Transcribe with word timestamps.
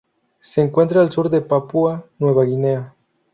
Se 0.39 0.61
encuentra 0.61 0.99
al 1.01 1.11
sur 1.11 1.29
de 1.29 1.41
Papúa 1.41 2.07
Nueva 2.17 2.43
Guinea. 2.43 2.95